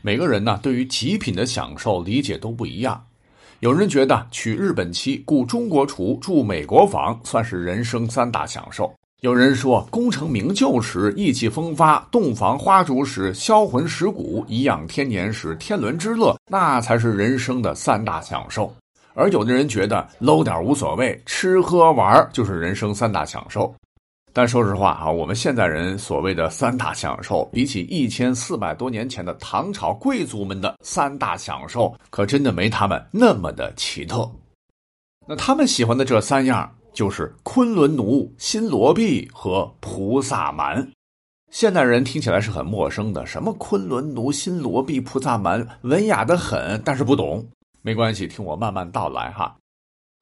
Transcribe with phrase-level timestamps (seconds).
[0.00, 3.04] 每个人呢，对于极品的享受理解都不一样。
[3.60, 8.86] 有人觉得娶日本妻、雇中国厨、住美国房算是人生三大享受；
[9.20, 18.72] 有人说功成名就时意气风发、洞房花烛时销魂蚀骨、颐养天年时天伦之乐，那才是人生的三大享受。
[19.14, 23.74] 而有的人觉得 low 点无所谓，吃喝玩就是人生三大享受。
[24.32, 34.30] 但说实话啊，我们现代人所谓的三大享受，比起一千四百多年前的唐朝贵族们的三大享受，可真的没他们那么的奇特。
[35.26, 40.88] 那他们喜欢的这三样，就是昆仑奴、新罗币和菩萨蛮。
[41.50, 47.44] 现代人听起来是很陌生的，什么昆仑奴、新罗币、菩萨蛮，文雅的很，但是不懂。
[47.82, 49.56] 没关系，听我慢慢道来哈。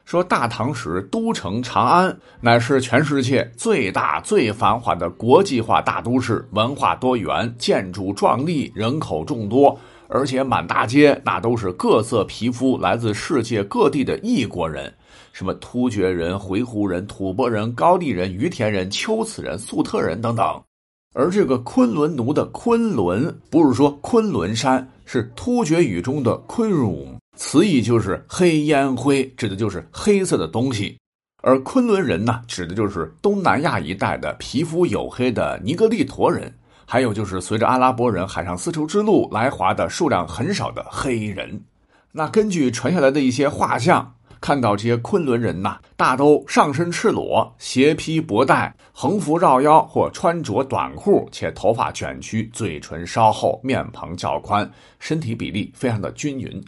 [0.06, 14.94] 说大唐时都城长安乃是全世界最大最繁华的国际化大都市，文化多元，建筑壮丽，人口众多，而且满大街那都是各色皮肤、来自世界各地的异国人，
[15.32, 20.62] 什么突厥人、回鹘人、吐蕃人、高丽人、于田人、龟兹人、粟特人等等。
[21.14, 27.18] 而这个昆仑奴的昆仑，不是说昆仑山，是突厥语中的昆仑。
[27.36, 30.96] 词义就是黑烟灰，指的就是黑色的东西；
[31.42, 36.52] 而昆仑人呢，指的就是东南亚一带的皮肤黝黑的尼格利陀人，
[36.86, 41.62] 还有就是随着阿拉伯人海上丝绸之路来华的数量很少的黑人。
[42.12, 56.64] 那根据传下来的一些画像，看到这些昆仑人呐，大都上身赤裸，斜披薄带，横幅绕腰，或穿着短裤，且头发卷曲，嘴唇稍厚，面庞较宽，身体比例非常的均匀。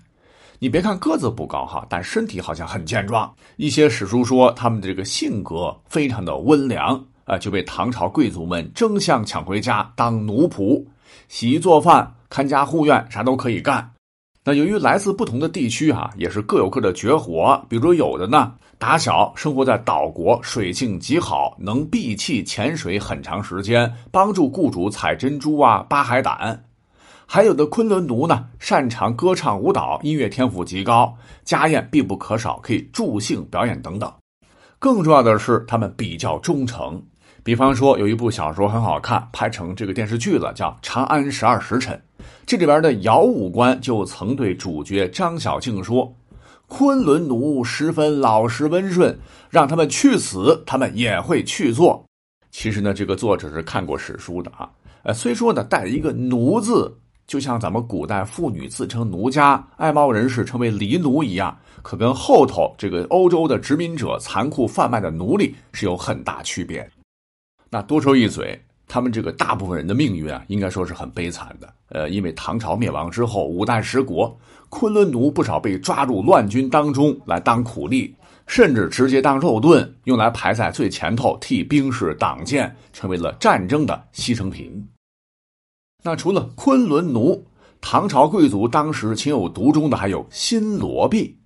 [0.61, 3.33] 你别看个子不高哈，但身体好像很健壮。
[3.57, 10.85] 一些史书说他们的这个性格非常的温良啊，就被唐朝贵族们争相抢回家当奴仆，
[11.29, 13.89] 洗衣做饭、看家护院，啥都可以干。
[14.45, 17.65] 那由于来自不同的地区啊，也是各有各的绝活。
[17.69, 26.65] 比如有的呢，打小生活在岛国，水性极好，能闭气潜水很长时间，帮助雇主采珍珠啊、扒海胆。
[27.31, 34.11] 还有的昆仑奴呢，擅长歌唱、舞蹈，音乐天赋极高，家宴必不可少，可以助兴表演等等。
[34.79, 37.03] 更重要的是，他们比较忠诚。
[37.43, 41.95] 比方说，有一部小说很好看，拍成这个电视剧了，叫《长安十二时辰》。
[42.47, 46.17] 这里边的姚武官就曾对主角张小静说
[46.67, 49.19] ：“昆仑奴十分老实温顺，
[49.51, 52.07] 让他们去死，他们也会去做。”
[52.51, 54.71] 其实呢，这个作者是看过史书的啊。
[55.03, 56.97] 呃，虽说呢，带一个“奴”字。
[57.29, 66.91] 就像咱们古代妇女自称奴家，爱猫人士称为狸奴一样，可跟后头这个欧洲的殖民者残酷贩卖的奴隶是有很大区别。
[67.69, 71.71] 那多说一嘴，他们这个大部分人的命运啊，应该说是很悲惨的。
[71.91, 74.35] 呃，因为唐朝灭亡之后，五代十国，
[74.71, 78.15] 昆仑奴不少被抓入乱军当中来当苦力，
[78.47, 84.89] 甚至直接当肉盾，用来排在最前头替兵士挡箭，成为了战争的牺牲品。
[86.05, 87.45] 那除了昆仑奴，
[87.81, 91.37] 唐朝贵族当时情有独钟的还有新罗币。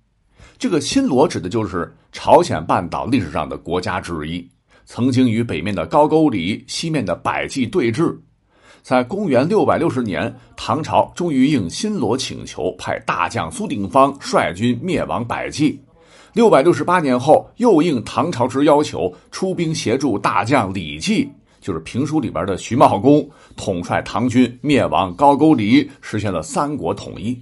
[0.59, 4.47] 这个新罗指的就是朝鲜半岛历史上的国家之一，
[4.85, 8.15] 曾经与北面的高句丽、西面的百济对峙。
[8.83, 15.81] 在公元六百六十年，唐朝终于应新罗请求，派大将苏定方率军灭亡百济。
[16.33, 21.29] 六百六十八年后，又应唐朝之要求，出兵协助大将李济。
[21.63, 27.39] 就是评书里边的徐茂公统帅唐军灭亡高句丽，实现了三国统一。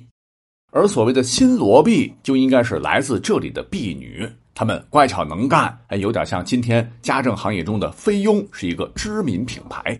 [0.71, 9.99] 而所谓的新罗婢，就应该是来自这里的婢女，她们乖巧能干，哎，有点像今天家政行业中的菲佣，是一个知名品牌。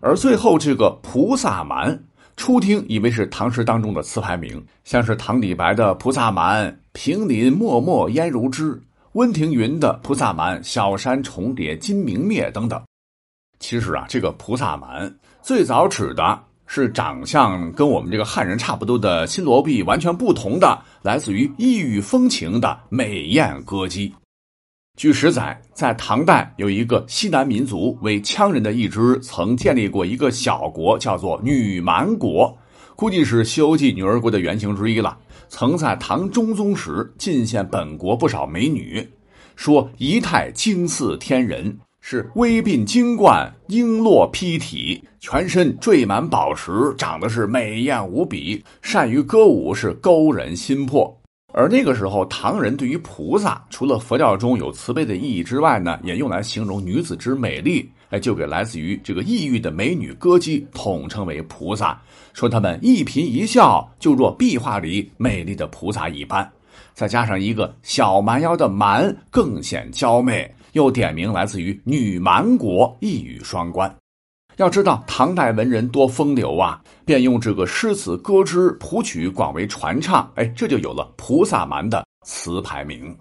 [0.00, 1.98] 而最后这个菩萨蛮，
[2.36, 8.78] 初听以为是唐诗当中的词牌名，像是唐李白的“菩萨蛮”，平林漠漠烟如织；
[9.14, 12.80] 温庭筠的“菩萨蛮”，小山重叠金明灭等等。
[13.66, 15.10] 其实啊，这个菩萨蛮
[15.40, 24.12] 最早指的是长相跟我们这个汉人差不多的新罗币完全不同的，来自于异域风情的美艳歌姬。
[24.98, 32.54] 据史载，在唐代有一个西南民族为羌人的一支，曾建立过一个小国，叫做女蛮国，
[32.94, 35.16] 估计是《西游记》女儿国的原型之一了。
[35.48, 39.08] 曾在唐中宗时进献本国不少美女，
[39.56, 41.78] 说仪态惊似天人。
[42.06, 51.18] 是微鬓金冠，璎珞披体，全身缀满宝石，长得是美艳无比，善于歌舞，是勾人心魄。
[51.54, 61.98] 而那个时候，唐人对于菩萨，除了佛教中有慈悲的意义之外呢，也用来形容女子之美丽，哎，就给来自于这个异域的美女歌姬统称为菩萨，
[62.34, 66.46] 说他们一颦一笑就若壁画里美丽的菩萨一般。
[66.92, 70.54] 再加上一个小蛮腰的蛮，更显娇媚。
[70.74, 73.92] 又点名来自于女蛮国，一语双关。
[74.56, 83.16] 要知道唐代文人多风流啊，便用这个诗词歌之谱曲广为传唱，哎，这就有了菩萨蛮的词牌名。